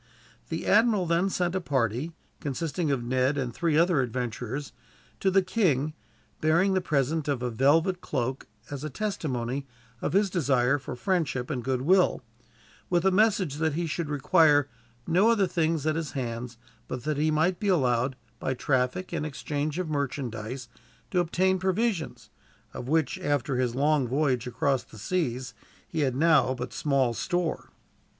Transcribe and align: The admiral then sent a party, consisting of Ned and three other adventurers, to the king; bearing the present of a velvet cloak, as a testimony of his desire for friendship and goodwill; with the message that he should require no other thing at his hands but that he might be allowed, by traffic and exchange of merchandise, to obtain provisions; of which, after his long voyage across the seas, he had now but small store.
The 0.49 0.65
admiral 0.65 1.05
then 1.05 1.29
sent 1.29 1.53
a 1.53 1.61
party, 1.61 2.11
consisting 2.39 2.89
of 2.89 3.03
Ned 3.03 3.37
and 3.37 3.53
three 3.53 3.77
other 3.77 4.01
adventurers, 4.01 4.73
to 5.19 5.29
the 5.29 5.43
king; 5.43 5.93
bearing 6.39 6.73
the 6.73 6.81
present 6.81 7.27
of 7.27 7.43
a 7.43 7.51
velvet 7.51 8.01
cloak, 8.01 8.47
as 8.71 8.83
a 8.83 8.89
testimony 8.89 9.67
of 10.01 10.13
his 10.13 10.31
desire 10.31 10.79
for 10.79 10.95
friendship 10.95 11.51
and 11.51 11.63
goodwill; 11.63 12.23
with 12.89 13.03
the 13.03 13.11
message 13.11 13.57
that 13.57 13.75
he 13.75 13.85
should 13.85 14.09
require 14.09 14.67
no 15.05 15.29
other 15.29 15.45
thing 15.45 15.79
at 15.85 15.95
his 15.95 16.13
hands 16.13 16.57
but 16.87 17.03
that 17.03 17.17
he 17.17 17.29
might 17.29 17.59
be 17.59 17.67
allowed, 17.67 18.15
by 18.39 18.55
traffic 18.55 19.13
and 19.13 19.23
exchange 19.23 19.77
of 19.77 19.87
merchandise, 19.87 20.67
to 21.11 21.19
obtain 21.19 21.59
provisions; 21.59 22.31
of 22.73 22.87
which, 22.87 23.19
after 23.19 23.57
his 23.57 23.75
long 23.75 24.07
voyage 24.07 24.47
across 24.47 24.81
the 24.81 24.97
seas, 24.97 25.53
he 25.87 25.99
had 25.99 26.15
now 26.15 26.55
but 26.55 26.73
small 26.73 27.13
store. 27.13 27.69